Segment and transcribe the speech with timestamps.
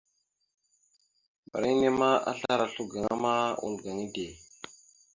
[1.45, 4.25] Mbarŋa enne ma, aslara oslo gaŋa ma, wal gaŋa ide.